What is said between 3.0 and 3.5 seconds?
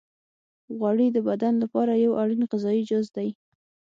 دی.